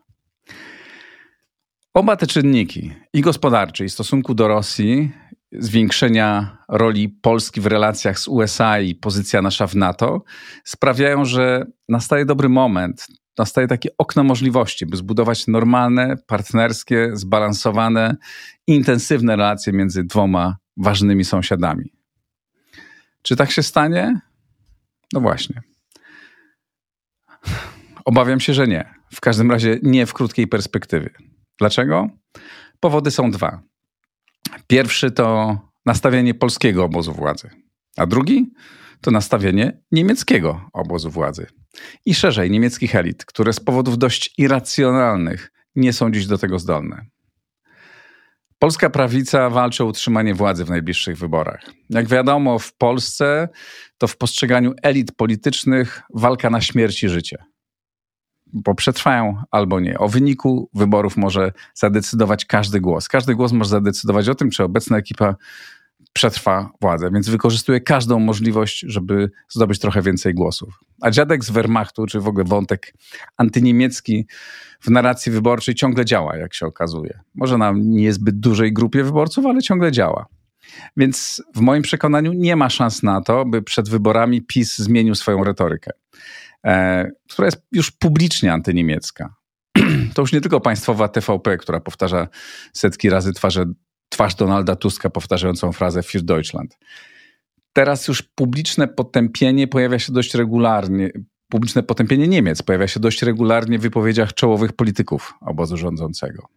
Oba 1.94 2.16
te 2.16 2.26
czynniki, 2.26 2.92
i 3.12 3.20
gospodarcze, 3.20 3.84
i 3.84 3.88
stosunku 3.88 4.34
do 4.34 4.48
Rosji, 4.48 5.12
zwiększenia 5.52 6.58
roli 6.68 7.08
Polski 7.08 7.60
w 7.60 7.66
relacjach 7.66 8.18
z 8.18 8.28
USA 8.28 8.80
i 8.80 8.94
pozycja 8.94 9.42
nasza 9.42 9.66
w 9.66 9.74
NATO 9.74 10.22
sprawiają, 10.64 11.24
że 11.24 11.66
nastaje 11.88 12.24
dobry 12.24 12.48
moment, 12.48 13.06
nastaje 13.38 13.68
takie 13.68 13.88
okno 13.98 14.24
możliwości, 14.24 14.86
by 14.86 14.96
zbudować 14.96 15.46
normalne, 15.46 16.16
partnerskie, 16.26 17.10
zbalansowane, 17.12 18.16
intensywne 18.66 19.36
relacje 19.36 19.72
między 19.72 20.04
dwoma 20.04 20.56
ważnymi 20.76 21.24
sąsiadami. 21.24 21.92
Czy 23.22 23.36
tak 23.36 23.50
się 23.50 23.62
stanie? 23.62 24.20
No 25.12 25.20
właśnie. 25.20 25.62
Obawiam 28.04 28.40
się, 28.40 28.54
że 28.54 28.66
nie. 28.66 28.94
W 29.14 29.20
każdym 29.20 29.50
razie 29.50 29.78
nie 29.82 30.06
w 30.06 30.14
krótkiej 30.14 30.46
perspektywie. 30.46 31.10
Dlaczego? 31.58 32.08
Powody 32.80 33.10
są 33.10 33.30
dwa. 33.30 33.62
Pierwszy 34.66 35.10
to 35.10 35.58
nastawienie 35.86 36.34
polskiego 36.34 36.84
obozu 36.84 37.12
władzy, 37.12 37.50
a 37.96 38.06
drugi 38.06 38.50
to 39.00 39.10
nastawienie 39.10 39.80
niemieckiego 39.92 40.70
obozu 40.72 41.10
władzy. 41.10 41.46
I 42.06 42.14
szerzej 42.14 42.50
niemieckich 42.50 42.94
elit, 42.94 43.24
które 43.24 43.52
z 43.52 43.60
powodów 43.60 43.98
dość 43.98 44.34
irracjonalnych 44.38 45.52
nie 45.76 45.92
są 45.92 46.10
dziś 46.10 46.26
do 46.26 46.38
tego 46.38 46.58
zdolne. 46.58 47.06
Polska 48.58 48.90
prawica 48.90 49.50
walczy 49.50 49.84
o 49.84 49.86
utrzymanie 49.86 50.34
władzy 50.34 50.64
w 50.64 50.70
najbliższych 50.70 51.18
wyborach. 51.18 51.60
Jak 51.90 52.08
wiadomo, 52.08 52.58
w 52.58 52.76
Polsce 52.76 53.48
to 53.98 54.08
w 54.08 54.16
postrzeganiu 54.16 54.72
elit 54.82 55.12
politycznych 55.12 56.02
walka 56.14 56.50
na 56.50 56.60
śmierć 56.60 57.02
i 57.02 57.08
życie 57.08 57.44
bo 58.52 58.74
przetrwają 58.74 59.42
albo 59.50 59.80
nie. 59.80 59.98
O 59.98 60.08
wyniku 60.08 60.70
wyborów 60.74 61.16
może 61.16 61.52
zadecydować 61.74 62.44
każdy 62.44 62.80
głos. 62.80 63.08
Każdy 63.08 63.34
głos 63.34 63.52
może 63.52 63.70
zadecydować 63.70 64.28
o 64.28 64.34
tym, 64.34 64.50
czy 64.50 64.64
obecna 64.64 64.98
ekipa 64.98 65.36
przetrwa 66.12 66.70
władzę, 66.80 67.10
więc 67.10 67.28
wykorzystuje 67.28 67.80
każdą 67.80 68.18
możliwość, 68.18 68.84
żeby 68.88 69.30
zdobyć 69.48 69.78
trochę 69.78 70.02
więcej 70.02 70.34
głosów. 70.34 70.80
A 71.00 71.10
dziadek 71.10 71.44
z 71.44 71.50
Wehrmachtu, 71.50 72.06
czy 72.06 72.20
w 72.20 72.28
ogóle 72.28 72.44
wątek 72.44 72.94
antyniemiecki 73.36 74.26
w 74.80 74.90
narracji 74.90 75.32
wyborczej 75.32 75.74
ciągle 75.74 76.04
działa, 76.04 76.36
jak 76.36 76.54
się 76.54 76.66
okazuje. 76.66 77.20
Może 77.34 77.58
na 77.58 77.72
niezbyt 77.76 78.40
dużej 78.40 78.72
grupie 78.72 79.04
wyborców, 79.04 79.46
ale 79.46 79.62
ciągle 79.62 79.92
działa. 79.92 80.26
Więc 80.96 81.42
w 81.54 81.60
moim 81.60 81.82
przekonaniu 81.82 82.32
nie 82.32 82.56
ma 82.56 82.70
szans 82.70 83.02
na 83.02 83.20
to, 83.20 83.44
by 83.44 83.62
przed 83.62 83.88
wyborami 83.88 84.42
PiS 84.42 84.78
zmienił 84.78 85.14
swoją 85.14 85.44
retorykę. 85.44 85.90
E, 86.66 87.06
która 87.28 87.46
jest 87.46 87.66
już 87.72 87.90
publicznie 87.90 88.52
antyniemiecka. 88.52 89.34
To 90.14 90.22
już 90.22 90.32
nie 90.32 90.40
tylko 90.40 90.60
państwowa 90.60 91.08
TVP, 91.08 91.56
która 91.56 91.80
powtarza 91.80 92.28
setki 92.72 93.10
razy 93.10 93.32
twarze, 93.32 93.64
twarz 94.08 94.34
Donalda 94.34 94.76
Tuska 94.76 95.10
powtarzającą 95.10 95.72
frazę 95.72 96.00
Für 96.00 96.22
Deutschland. 96.22 96.78
Teraz 97.72 98.08
już 98.08 98.22
publiczne 98.22 98.88
potępienie 98.88 99.68
pojawia 99.68 99.98
się 99.98 100.12
dość 100.12 100.34
regularnie, 100.34 101.10
publiczne 101.48 101.82
potępienie 101.82 102.28
Niemiec 102.28 102.62
pojawia 102.62 102.88
się 102.88 103.00
dość 103.00 103.22
regularnie 103.22 103.78
w 103.78 103.82
wypowiedziach 103.82 104.34
czołowych 104.34 104.72
polityków 104.72 105.34
obozu 105.40 105.76
rządzącego. 105.76 106.48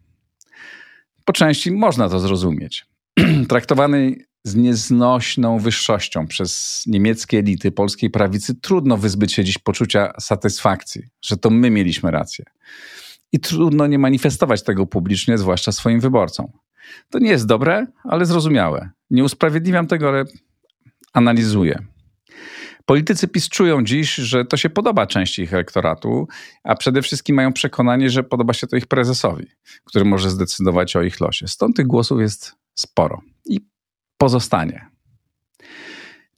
Po 1.24 1.32
części 1.32 1.72
można 1.72 2.08
to 2.08 2.20
zrozumieć. 2.20 2.86
Traktowany 3.48 4.16
z 4.44 4.54
nieznośną 4.54 5.58
wyższością 5.58 6.26
przez 6.26 6.82
niemieckie 6.86 7.38
elity 7.38 7.72
polskiej 7.72 8.10
prawicy 8.10 8.54
trudno 8.54 8.96
wyzbyć 8.96 9.32
się 9.32 9.44
dziś 9.44 9.58
poczucia 9.58 10.12
satysfakcji, 10.20 11.02
że 11.22 11.36
to 11.36 11.50
my 11.50 11.70
mieliśmy 11.70 12.10
rację. 12.10 12.44
I 13.32 13.40
trudno 13.40 13.86
nie 13.86 13.98
manifestować 13.98 14.62
tego 14.62 14.86
publicznie, 14.86 15.38
zwłaszcza 15.38 15.72
swoim 15.72 16.00
wyborcom. 16.00 16.46
To 17.10 17.18
nie 17.18 17.30
jest 17.30 17.46
dobre, 17.46 17.86
ale 18.04 18.26
zrozumiałe. 18.26 18.90
Nie 19.10 19.24
usprawiedliwiam 19.24 19.86
tego, 19.86 20.08
ale 20.08 20.24
analizuję. 21.12 21.86
Politycy 22.84 23.28
PiS 23.28 23.48
czują 23.48 23.84
dziś, 23.84 24.14
że 24.14 24.44
to 24.44 24.56
się 24.56 24.70
podoba 24.70 25.06
części 25.06 25.42
ich 25.42 25.54
elektoratu, 25.54 26.28
a 26.64 26.76
przede 26.76 27.02
wszystkim 27.02 27.36
mają 27.36 27.52
przekonanie, 27.52 28.10
że 28.10 28.22
podoba 28.22 28.52
się 28.52 28.66
to 28.66 28.76
ich 28.76 28.86
prezesowi, 28.86 29.46
który 29.84 30.04
może 30.04 30.30
zdecydować 30.30 30.96
o 30.96 31.02
ich 31.02 31.20
losie. 31.20 31.48
Stąd 31.48 31.76
tych 31.76 31.86
głosów 31.86 32.20
jest 32.20 32.54
sporo. 32.74 33.20
Pozostanie. 34.20 34.86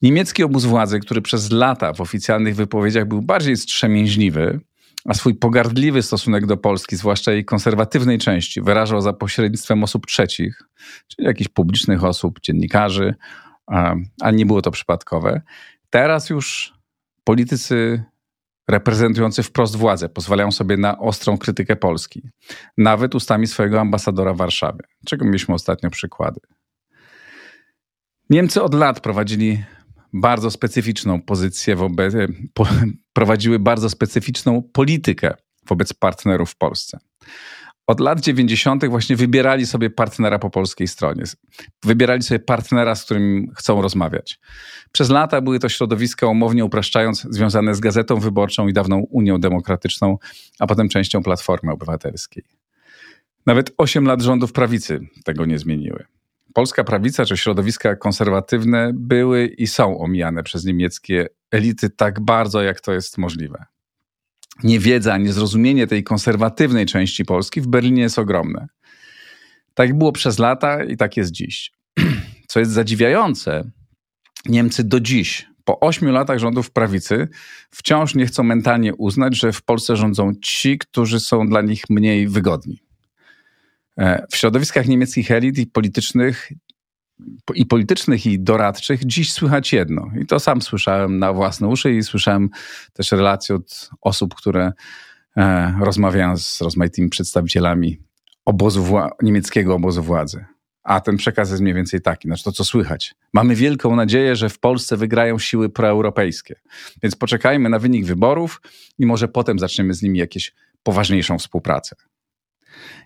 Niemiecki 0.02 0.44
obóz 0.44 0.64
władzy, 0.64 1.00
który 1.00 1.22
przez 1.22 1.50
lata 1.50 1.92
w 1.92 2.00
oficjalnych 2.00 2.56
wypowiedziach 2.56 3.08
był 3.08 3.22
bardziej 3.22 3.56
strzemięźliwy, 3.56 4.60
a 5.04 5.14
swój 5.14 5.34
pogardliwy 5.34 6.02
stosunek 6.02 6.46
do 6.46 6.56
Polski, 6.56 6.96
zwłaszcza 6.96 7.32
jej 7.32 7.44
konserwatywnej 7.44 8.18
części, 8.18 8.62
wyrażał 8.62 9.00
za 9.00 9.12
pośrednictwem 9.12 9.84
osób 9.84 10.06
trzecich, 10.06 10.62
czyli 11.08 11.26
jakichś 11.26 11.48
publicznych 11.48 12.04
osób, 12.04 12.40
dziennikarzy, 12.40 13.14
ale 14.20 14.32
nie 14.32 14.46
było 14.46 14.62
to 14.62 14.70
przypadkowe. 14.70 15.42
Teraz 15.90 16.30
już 16.30 16.74
politycy 17.24 18.04
reprezentujący 18.68 19.42
wprost 19.42 19.76
władzę 19.76 20.08
pozwalają 20.08 20.52
sobie 20.52 20.76
na 20.76 20.98
ostrą 20.98 21.38
krytykę 21.38 21.76
Polski, 21.76 22.22
nawet 22.78 23.14
ustami 23.14 23.46
swojego 23.46 23.80
ambasadora 23.80 24.34
w 24.34 24.36
Warszawie, 24.36 24.80
czego 25.06 25.24
mieliśmy 25.24 25.54
ostatnio 25.54 25.90
przykłady. 25.90 26.40
Niemcy 28.32 28.62
od 28.62 28.74
lat 28.74 29.00
prowadzili 29.00 29.64
bardzo 30.12 30.50
specyficzną 30.50 31.22
pozycję 31.22 31.76
wobec, 31.76 32.14
po, 32.54 32.66
prowadziły 33.12 33.58
bardzo 33.58 33.90
specyficzną 33.90 34.62
politykę 34.72 35.34
wobec 35.66 35.92
partnerów 35.92 36.50
w 36.50 36.56
Polsce. 36.56 36.98
Od 37.86 38.00
lat 38.00 38.20
90. 38.20 38.86
właśnie 38.86 39.16
wybierali 39.16 39.66
sobie 39.66 39.90
partnera 39.90 40.38
po 40.38 40.50
polskiej 40.50 40.88
stronie. 40.88 41.24
Wybierali 41.84 42.22
sobie 42.22 42.38
partnera, 42.38 42.94
z 42.94 43.04
którym 43.04 43.52
chcą 43.56 43.82
rozmawiać. 43.82 44.40
Przez 44.92 45.10
lata 45.10 45.40
były 45.40 45.58
to 45.58 45.68
środowiska, 45.68 46.26
umownie 46.26 46.64
upraszczając, 46.64 47.26
związane 47.30 47.74
z 47.74 47.80
Gazetą 47.80 48.16
Wyborczą 48.16 48.68
i 48.68 48.72
dawną 48.72 49.06
Unią 49.10 49.40
Demokratyczną, 49.40 50.18
a 50.58 50.66
potem 50.66 50.88
częścią 50.88 51.22
Platformy 51.22 51.72
Obywatelskiej. 51.72 52.44
Nawet 53.46 53.74
8 53.78 54.06
lat 54.06 54.22
rządów 54.22 54.52
prawicy 54.52 55.00
tego 55.24 55.44
nie 55.46 55.58
zmieniły 55.58 56.04
polska 56.54 56.84
prawica 56.84 57.24
czy 57.24 57.36
środowiska 57.36 57.96
konserwatywne 57.96 58.90
były 58.94 59.46
i 59.46 59.66
są 59.66 59.98
omijane 59.98 60.42
przez 60.42 60.64
niemieckie 60.64 61.26
elity 61.50 61.90
tak 61.90 62.20
bardzo, 62.20 62.62
jak 62.62 62.80
to 62.80 62.92
jest 62.92 63.18
możliwe. 63.18 63.64
Niewiedza, 64.64 65.18
niezrozumienie 65.18 65.86
tej 65.86 66.04
konserwatywnej 66.04 66.86
części 66.86 67.24
Polski 67.24 67.60
w 67.60 67.66
Berlinie 67.66 68.02
jest 68.02 68.18
ogromne. 68.18 68.66
Tak 69.74 69.98
było 69.98 70.12
przez 70.12 70.38
lata 70.38 70.84
i 70.84 70.96
tak 70.96 71.16
jest 71.16 71.32
dziś. 71.32 71.72
Co 72.48 72.60
jest 72.60 72.72
zadziwiające, 72.72 73.70
Niemcy 74.48 74.84
do 74.84 75.00
dziś, 75.00 75.46
po 75.64 75.80
ośmiu 75.80 76.12
latach 76.12 76.38
rządów 76.38 76.70
prawicy, 76.70 77.28
wciąż 77.70 78.14
nie 78.14 78.26
chcą 78.26 78.42
mentalnie 78.42 78.94
uznać, 78.94 79.36
że 79.36 79.52
w 79.52 79.62
Polsce 79.62 79.96
rządzą 79.96 80.32
ci, 80.42 80.78
którzy 80.78 81.20
są 81.20 81.48
dla 81.48 81.62
nich 81.62 81.82
mniej 81.90 82.28
wygodni. 82.28 82.82
E, 83.98 84.26
w 84.30 84.36
środowiskach 84.36 84.88
niemieckich 84.88 85.30
elit 85.30 85.58
i 85.58 85.66
politycznych, 85.66 86.52
i 87.54 87.66
politycznych, 87.66 88.26
i 88.26 88.40
doradczych 88.40 89.04
dziś 89.04 89.32
słychać 89.32 89.72
jedno. 89.72 90.10
I 90.22 90.26
to 90.26 90.40
sam 90.40 90.62
słyszałem 90.62 91.18
na 91.18 91.32
własne 91.32 91.68
uszy 91.68 91.94
i 91.94 92.02
słyszałem 92.02 92.50
też 92.92 93.12
relacje 93.12 93.54
od 93.54 93.90
osób, 94.00 94.34
które 94.34 94.72
e, 95.36 95.74
rozmawiają 95.80 96.36
z 96.36 96.60
rozmaitymi 96.60 97.08
przedstawicielami 97.08 97.98
obozu 98.44 98.86
niemieckiego 99.22 99.74
obozu 99.74 100.02
władzy. 100.02 100.44
A 100.82 101.00
ten 101.00 101.16
przekaz 101.16 101.50
jest 101.50 101.62
mniej 101.62 101.74
więcej 101.74 102.00
taki, 102.00 102.28
znaczy 102.28 102.44
to 102.44 102.52
co 102.52 102.64
słychać. 102.64 103.14
Mamy 103.32 103.54
wielką 103.54 103.96
nadzieję, 103.96 104.36
że 104.36 104.48
w 104.48 104.58
Polsce 104.58 104.96
wygrają 104.96 105.38
siły 105.38 105.68
proeuropejskie. 105.68 106.60
Więc 107.02 107.16
poczekajmy 107.16 107.68
na 107.68 107.78
wynik 107.78 108.06
wyborów 108.06 108.60
i 108.98 109.06
może 109.06 109.28
potem 109.28 109.58
zaczniemy 109.58 109.94
z 109.94 110.02
nimi 110.02 110.18
jakieś 110.18 110.54
poważniejszą 110.82 111.38
współpracę. 111.38 111.96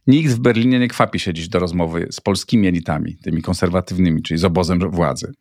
Nikt 0.07 0.33
w 0.33 0.39
Berlinie 0.39 0.79
nie 0.79 0.89
kwapi 0.89 1.19
się 1.19 1.35
dziś 1.35 1.49
do 1.49 1.59
rozmowy 1.59 2.09
z 2.11 2.21
polskimi 2.21 2.69
elitami, 2.69 3.17
tymi 3.17 3.43
konserwatywnymi, 3.43 4.23
czyli 4.23 4.39
z 4.39 4.45
obozem 4.45 4.91
władzy. 4.91 5.33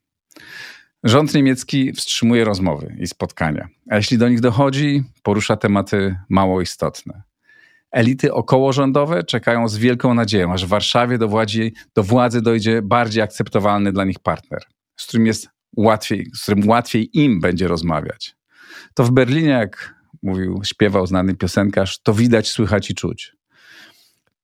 Rząd 1.03 1.33
niemiecki 1.33 1.93
wstrzymuje 1.93 2.43
rozmowy 2.43 2.95
i 2.99 3.07
spotkania, 3.07 3.67
a 3.89 3.95
jeśli 3.95 4.17
do 4.17 4.29
nich 4.29 4.39
dochodzi, 4.39 5.03
porusza 5.23 5.57
tematy 5.57 6.15
mało 6.29 6.61
istotne. 6.61 7.23
Elity 7.91 8.33
okołorządowe 8.33 9.23
czekają 9.23 9.67
z 9.67 9.77
wielką 9.77 10.13
nadzieją, 10.13 10.53
aż 10.53 10.65
w 10.65 10.69
Warszawie 10.69 11.17
do 11.17 11.27
władzy, 11.27 11.71
do 11.95 12.03
władzy 12.03 12.41
dojdzie 12.41 12.81
bardziej 12.81 13.23
akceptowalny 13.23 13.91
dla 13.91 14.05
nich 14.05 14.19
partner, 14.19 14.63
z 14.97 15.07
którym 15.07 15.25
jest 15.25 15.49
łatwiej, 15.77 16.31
z 16.35 16.41
którym 16.41 16.67
łatwiej 16.67 17.09
im 17.19 17.39
będzie 17.39 17.67
rozmawiać. 17.67 18.35
To 18.93 19.03
w 19.03 19.11
Berlinie, 19.11 19.49
jak 19.49 19.95
mówił, 20.23 20.61
śpiewał 20.63 21.07
znany 21.07 21.35
piosenkarz, 21.35 22.01
to 22.01 22.13
widać, 22.13 22.47
słychać 22.47 22.89
i 22.89 22.95
czuć 22.95 23.35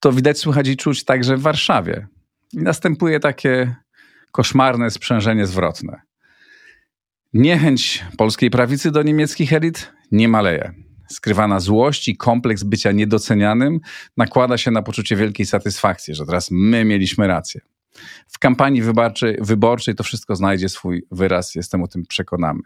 to 0.02 0.12
widać, 0.12 0.40
słychać 0.40 0.68
i 0.68 0.78
czuć 0.78 1.04
także 1.04 1.38
w 1.38 1.42
Warszawie. 1.42 2.08
I 2.54 2.58
następuje 2.58 3.20
takie 3.20 3.76
koszmarne 4.32 4.92
sprzężenie 4.92 5.48
zwrotne. 5.48 6.02
Niechęć 7.34 8.06
polskiej 8.18 8.50
prawicy 8.50 8.92
do 8.92 9.04
niemieckich 9.04 9.54
elit 9.54 9.94
nie 10.12 10.28
maleje. 10.28 10.74
Skrywana 11.10 11.60
złość 11.60 12.08
i 12.08 12.18
kompleks 12.18 12.64
bycia 12.64 12.92
niedocenianym 12.92 13.80
nakłada 14.18 14.58
się 14.58 14.72
na 14.72 14.82
poczucie 14.82 15.16
wielkiej 15.16 15.46
satysfakcji, 15.46 16.16
że 16.16 16.26
teraz 16.26 16.52
my 16.52 16.86
mieliśmy 16.86 17.28
rację. 17.28 17.62
W 18.28 18.40
kampanii 18.40 18.82
wyborczej, 18.82 19.38
wyborczej 19.42 19.96
to 19.96 20.04
wszystko 20.04 20.36
znajdzie 20.36 20.70
swój 20.70 21.04
wyraz, 21.12 21.56
jestem 21.56 21.84
o 21.84 21.88
tym 21.88 22.06
przekonany. 22.06 22.60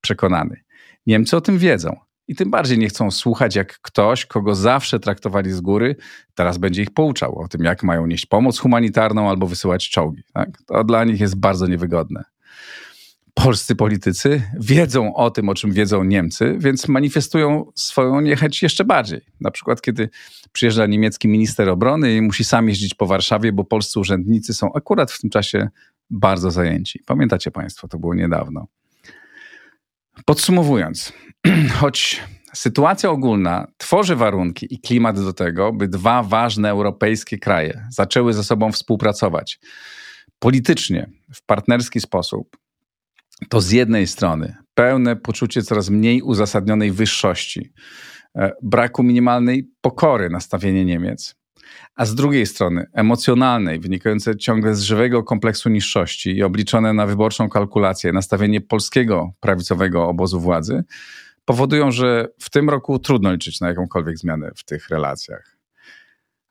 przekonany. 0.00 0.60
Niemcy 1.06 1.36
o 1.36 1.40
tym 1.40 1.58
wiedzą. 1.58 1.96
I 2.28 2.34
tym 2.34 2.50
bardziej 2.50 2.78
nie 2.78 2.88
chcą 2.88 3.10
słuchać, 3.10 3.56
jak 3.56 3.78
ktoś, 3.80 4.26
kogo 4.26 4.54
zawsze 4.54 5.00
traktowali 5.00 5.52
z 5.52 5.60
góry, 5.60 5.96
teraz 6.34 6.58
będzie 6.58 6.82
ich 6.82 6.90
pouczał 6.90 7.38
o 7.38 7.48
tym, 7.48 7.64
jak 7.64 7.82
mają 7.82 8.06
nieść 8.06 8.26
pomoc 8.26 8.58
humanitarną 8.58 9.30
albo 9.30 9.46
wysyłać 9.46 9.90
czołgi. 9.90 10.22
Tak? 10.32 10.62
To 10.66 10.84
dla 10.84 11.04
nich 11.04 11.20
jest 11.20 11.36
bardzo 11.36 11.66
niewygodne. 11.66 12.24
Polscy 13.34 13.76
politycy 13.76 14.42
wiedzą 14.60 15.14
o 15.14 15.30
tym, 15.30 15.48
o 15.48 15.54
czym 15.54 15.72
wiedzą 15.72 16.04
Niemcy, 16.04 16.56
więc 16.58 16.88
manifestują 16.88 17.72
swoją 17.74 18.20
niechęć 18.20 18.62
jeszcze 18.62 18.84
bardziej. 18.84 19.20
Na 19.40 19.50
przykład, 19.50 19.82
kiedy 19.82 20.08
przyjeżdża 20.52 20.86
niemiecki 20.86 21.28
minister 21.28 21.68
obrony 21.68 22.16
i 22.16 22.22
musi 22.22 22.44
sam 22.44 22.68
jeździć 22.68 22.94
po 22.94 23.06
Warszawie, 23.06 23.52
bo 23.52 23.64
polscy 23.64 24.00
urzędnicy 24.00 24.54
są 24.54 24.72
akurat 24.72 25.12
w 25.12 25.20
tym 25.20 25.30
czasie 25.30 25.68
bardzo 26.10 26.50
zajęci. 26.50 27.00
Pamiętacie 27.06 27.50
Państwo, 27.50 27.88
to 27.88 27.98
było 27.98 28.14
niedawno. 28.14 28.66
Podsumowując, 30.24 31.12
choć 31.80 32.22
sytuacja 32.54 33.10
ogólna 33.10 33.66
tworzy 33.76 34.16
warunki 34.16 34.74
i 34.74 34.80
klimat 34.80 35.24
do 35.24 35.32
tego, 35.32 35.72
by 35.72 35.88
dwa 35.88 36.22
ważne 36.22 36.70
europejskie 36.70 37.38
kraje 37.38 37.86
zaczęły 37.90 38.32
ze 38.32 38.44
sobą 38.44 38.72
współpracować 38.72 39.60
politycznie, 40.38 41.10
w 41.34 41.46
partnerski 41.46 42.00
sposób, 42.00 42.56
to 43.48 43.60
z 43.60 43.70
jednej 43.70 44.06
strony 44.06 44.56
pełne 44.74 45.16
poczucie 45.16 45.62
coraz 45.62 45.90
mniej 45.90 46.22
uzasadnionej 46.22 46.92
wyższości, 46.92 47.72
e, 48.36 48.52
braku 48.62 49.02
minimalnej 49.02 49.70
pokory 49.80 50.30
nastawienie 50.30 50.84
Niemiec, 50.84 51.34
a 51.94 52.04
z 52.04 52.14
drugiej 52.14 52.46
strony 52.46 52.86
emocjonalnej, 52.92 53.80
wynikające 53.80 54.36
ciągle 54.36 54.74
z 54.74 54.82
żywego 54.82 55.22
kompleksu 55.22 55.68
niższości 55.68 56.36
i 56.36 56.42
obliczone 56.42 56.92
na 56.92 57.06
wyborczą 57.06 57.48
kalkulację 57.48 58.12
nastawienie 58.12 58.60
polskiego 58.60 59.32
prawicowego 59.40 60.08
obozu 60.08 60.40
władzy, 60.40 60.84
powodują, 61.44 61.90
że 61.90 62.28
w 62.38 62.50
tym 62.50 62.70
roku 62.70 62.98
trudno 62.98 63.32
liczyć 63.32 63.60
na 63.60 63.68
jakąkolwiek 63.68 64.18
zmianę 64.18 64.50
w 64.56 64.64
tych 64.64 64.88
relacjach. 64.88 65.56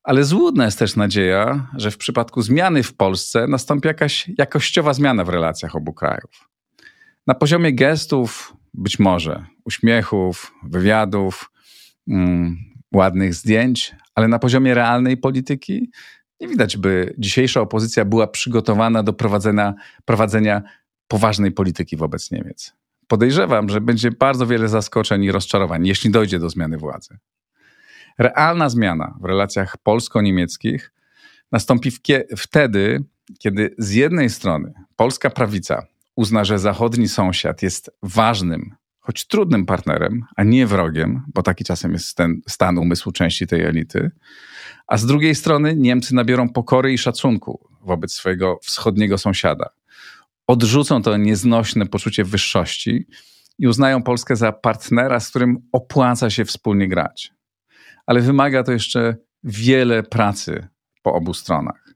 Ale 0.03 0.23
złudna 0.23 0.65
jest 0.65 0.79
też 0.79 0.95
nadzieja, 0.95 1.67
że 1.77 1.91
w 1.91 1.97
przypadku 1.97 2.41
zmiany 2.41 2.83
w 2.83 2.95
Polsce 2.95 3.47
nastąpi 3.47 3.87
jakaś 3.87 4.29
jakościowa 4.37 4.93
zmiana 4.93 5.23
w 5.23 5.29
relacjach 5.29 5.75
obu 5.75 5.93
krajów. 5.93 6.49
Na 7.27 7.33
poziomie 7.33 7.73
gestów, 7.73 8.53
być 8.73 8.99
może 8.99 9.45
uśmiechów, 9.65 10.53
wywiadów, 10.63 11.51
mm, 12.07 12.72
ładnych 12.93 13.33
zdjęć, 13.33 13.95
ale 14.15 14.27
na 14.27 14.39
poziomie 14.39 14.73
realnej 14.73 15.17
polityki 15.17 15.91
nie 16.41 16.47
widać, 16.47 16.77
by 16.77 17.15
dzisiejsza 17.17 17.61
opozycja 17.61 18.05
była 18.05 18.27
przygotowana 18.27 19.03
do 19.03 19.13
prowadzenia, 19.13 19.73
prowadzenia 20.05 20.61
poważnej 21.07 21.51
polityki 21.51 21.97
wobec 21.97 22.31
Niemiec. 22.31 22.73
Podejrzewam, 23.07 23.69
że 23.69 23.81
będzie 23.81 24.11
bardzo 24.11 24.47
wiele 24.47 24.67
zaskoczeń 24.67 25.23
i 25.23 25.31
rozczarowań, 25.31 25.87
jeśli 25.87 26.11
dojdzie 26.11 26.39
do 26.39 26.49
zmiany 26.49 26.77
władzy. 26.77 27.17
Realna 28.17 28.69
zmiana 28.69 29.17
w 29.21 29.25
relacjach 29.25 29.77
polsko-niemieckich 29.77 30.93
nastąpi 31.51 31.91
wtedy, 32.37 33.03
kiedy 33.39 33.75
z 33.77 33.91
jednej 33.91 34.29
strony 34.29 34.73
polska 34.95 35.29
prawica 35.29 35.85
uzna, 36.15 36.45
że 36.45 36.59
zachodni 36.59 37.07
sąsiad 37.07 37.61
jest 37.61 37.91
ważnym, 38.03 38.75
choć 39.03 39.27
trudnym 39.27 39.65
partnerem, 39.65 40.25
a 40.35 40.43
nie 40.43 40.67
wrogiem, 40.67 41.23
bo 41.33 41.43
taki 41.43 41.63
czasem 41.63 41.93
jest 41.93 42.17
ten 42.17 42.41
stan 42.47 42.77
umysłu 42.77 43.11
części 43.11 43.47
tej 43.47 43.61
elity, 43.61 44.11
a 44.87 44.97
z 44.97 45.05
drugiej 45.05 45.35
strony 45.35 45.75
Niemcy 45.75 46.15
nabiorą 46.15 46.49
pokory 46.49 46.93
i 46.93 46.97
szacunku 46.97 47.67
wobec 47.81 48.13
swojego 48.13 48.59
wschodniego 48.61 49.17
sąsiada. 49.17 49.69
Odrzucą 50.47 51.01
to 51.01 51.17
nieznośne 51.17 51.85
poczucie 51.85 52.23
wyższości 52.23 53.07
i 53.59 53.67
uznają 53.67 54.03
Polskę 54.03 54.35
za 54.35 54.51
partnera, 54.51 55.19
z 55.19 55.29
którym 55.29 55.69
opłaca 55.71 56.29
się 56.29 56.45
wspólnie 56.45 56.87
grać. 56.87 57.33
Ale 58.05 58.21
wymaga 58.21 58.63
to 58.63 58.71
jeszcze 58.71 59.15
wiele 59.43 60.03
pracy 60.03 60.67
po 61.01 61.13
obu 61.13 61.33
stronach. 61.33 61.93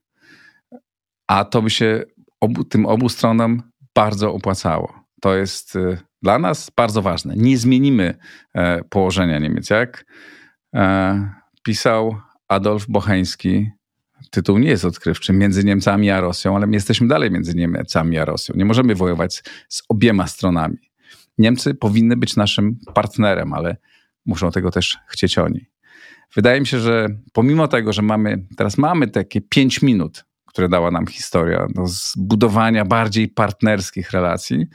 A 1.27 1.45
to 1.45 1.61
by 1.61 1.69
się 1.69 2.03
obu, 2.39 2.63
tym 2.63 2.85
obu 2.85 3.09
stronom 3.09 3.63
bardzo 3.95 4.33
opłacało. 4.33 5.03
To 5.21 5.35
jest 5.35 5.75
y, 5.75 5.97
dla 6.27 6.39
nas 6.39 6.71
bardzo 6.75 7.01
ważne. 7.01 7.33
Nie 7.37 7.57
zmienimy 7.57 8.15
e, 8.53 8.83
położenia 8.83 9.39
Niemiec. 9.39 9.69
Jak 9.69 10.05
e, 10.75 11.29
pisał 11.63 12.15
Adolf 12.47 12.85
Bocheński, 12.87 13.71
tytuł 14.31 14.57
nie 14.57 14.69
jest 14.69 14.85
odkrywczy, 14.85 15.33
między 15.33 15.63
Niemcami 15.63 16.11
a 16.11 16.21
Rosją, 16.21 16.55
ale 16.55 16.67
my 16.67 16.73
jesteśmy 16.73 17.07
dalej 17.07 17.31
między 17.31 17.55
Niemcami 17.55 18.17
a 18.17 18.25
Rosją. 18.25 18.55
Nie 18.57 18.65
możemy 18.65 18.95
wojować 18.95 19.43
z 19.69 19.83
obiema 19.89 20.27
stronami. 20.27 20.77
Niemcy 21.37 21.75
powinny 21.75 22.17
być 22.17 22.35
naszym 22.35 22.79
partnerem, 22.93 23.53
ale 23.53 23.77
muszą 24.25 24.51
tego 24.51 24.71
też 24.71 24.97
chcieć 25.07 25.37
oni. 25.37 25.65
Wydaje 26.35 26.59
mi 26.59 26.67
się, 26.67 26.79
że 26.79 27.07
pomimo 27.33 27.67
tego, 27.67 27.93
że 27.93 28.01
mamy, 28.01 28.45
teraz 28.57 28.77
mamy 28.77 29.07
takie 29.07 29.41
pięć 29.41 29.81
minut 29.81 30.25
które 30.57 30.69
dała 30.69 30.91
nam 30.91 31.07
historia, 31.07 31.67
do 31.75 31.87
zbudowania 31.87 32.85
bardziej 32.85 33.27
partnerskich 33.27 34.11
relacji, 34.11 34.67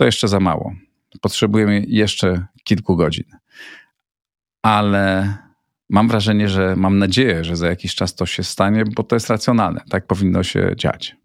to 0.00 0.04
jeszcze 0.04 0.28
za 0.28 0.40
mało. 0.40 0.72
Potrzebujemy 1.20 1.84
jeszcze 1.88 2.46
kilku 2.64 2.96
godzin. 2.96 3.24
Ale 4.62 5.34
mam 5.90 6.08
wrażenie, 6.08 6.48
że 6.48 6.76
mam 6.76 6.98
nadzieję, 6.98 7.44
że 7.44 7.56
za 7.56 7.68
jakiś 7.68 7.94
czas 7.94 8.14
to 8.14 8.26
się 8.26 8.42
stanie, 8.42 8.84
bo 8.96 9.02
to 9.02 9.16
jest 9.16 9.30
racjonalne. 9.30 9.80
Tak 9.90 10.06
powinno 10.06 10.42
się 10.42 10.72
dziać. 10.76 11.16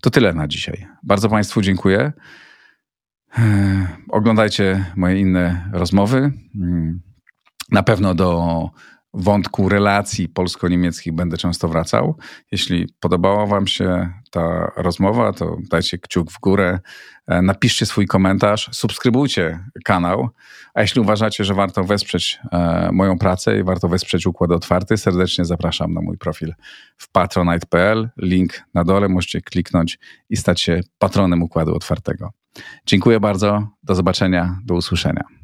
To 0.00 0.10
tyle 0.10 0.32
na 0.32 0.48
dzisiaj. 0.48 0.86
Bardzo 1.02 1.28
Państwu 1.28 1.62
dziękuję. 1.62 2.12
Oglądajcie 4.08 4.84
moje 4.96 5.20
inne 5.20 5.70
rozmowy. 5.72 6.32
Na 7.70 7.82
pewno 7.82 8.14
do 8.14 8.70
wątku 9.14 9.68
relacji 9.68 10.28
polsko-niemieckich 10.28 11.12
będę 11.12 11.36
często 11.36 11.68
wracał. 11.68 12.16
Jeśli 12.52 12.88
podobała 13.00 13.46
Wam 13.46 13.66
się 13.66 14.10
ta 14.30 14.72
rozmowa, 14.76 15.32
to 15.32 15.56
dajcie 15.70 15.98
kciuk 15.98 16.30
w 16.30 16.40
górę, 16.40 16.80
e, 17.26 17.42
napiszcie 17.42 17.86
swój 17.86 18.06
komentarz, 18.06 18.70
subskrybujcie 18.72 19.64
kanał, 19.84 20.28
a 20.74 20.82
jeśli 20.82 21.00
uważacie, 21.00 21.44
że 21.44 21.54
warto 21.54 21.84
wesprzeć 21.84 22.40
e, 22.52 22.90
moją 22.92 23.18
pracę 23.18 23.58
i 23.58 23.62
warto 23.62 23.88
wesprzeć 23.88 24.26
Układ 24.26 24.50
Otwarty, 24.50 24.96
serdecznie 24.96 25.44
zapraszam 25.44 25.94
na 25.94 26.00
mój 26.00 26.18
profil 26.18 26.54
w 26.96 27.10
patronite.pl. 27.10 28.10
Link 28.16 28.62
na 28.74 28.84
dole 28.84 29.08
możecie 29.08 29.40
kliknąć 29.40 29.98
i 30.30 30.36
stać 30.36 30.60
się 30.60 30.80
patronem 30.98 31.42
Układu 31.42 31.74
Otwartego. 31.74 32.30
Dziękuję 32.86 33.20
bardzo, 33.20 33.68
do 33.82 33.94
zobaczenia, 33.94 34.58
do 34.64 34.74
usłyszenia. 34.74 35.43